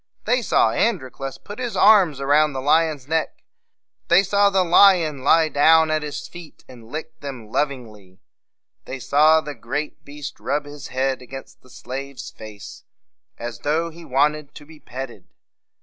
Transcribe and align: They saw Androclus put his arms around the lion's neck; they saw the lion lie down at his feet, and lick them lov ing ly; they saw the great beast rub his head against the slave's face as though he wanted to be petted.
They 0.25 0.41
saw 0.41 0.71
Androclus 0.71 1.37
put 1.37 1.59
his 1.59 1.75
arms 1.77 2.19
around 2.19 2.53
the 2.53 2.59
lion's 2.59 3.07
neck; 3.07 3.43
they 4.07 4.23
saw 4.23 4.49
the 4.49 4.63
lion 4.63 5.23
lie 5.23 5.47
down 5.47 5.91
at 5.91 6.01
his 6.01 6.27
feet, 6.27 6.65
and 6.67 6.91
lick 6.91 7.19
them 7.19 7.51
lov 7.51 7.71
ing 7.71 7.87
ly; 7.91 8.17
they 8.85 8.97
saw 8.99 9.41
the 9.41 9.53
great 9.53 10.03
beast 10.03 10.39
rub 10.39 10.65
his 10.65 10.87
head 10.87 11.21
against 11.21 11.61
the 11.61 11.69
slave's 11.69 12.31
face 12.31 12.83
as 13.37 13.59
though 13.59 13.91
he 13.91 14.03
wanted 14.03 14.55
to 14.55 14.65
be 14.65 14.79
petted. 14.79 15.27